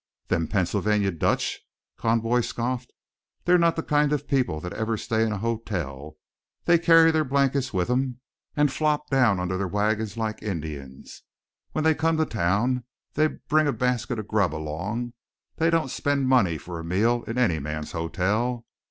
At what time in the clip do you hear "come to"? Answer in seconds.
11.93-12.25